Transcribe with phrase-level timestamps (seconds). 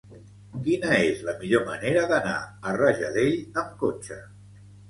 [0.67, 2.35] Quina és la millor manera d'anar
[2.71, 4.23] a Rajadell amb cotxe?